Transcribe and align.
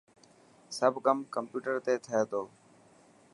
سب 0.77 0.93
ڪم 1.05 1.17
ڪمپيوٽر 1.33 1.75
تي 1.85 1.93
ٿي 2.05 2.19
تو. 2.31 2.41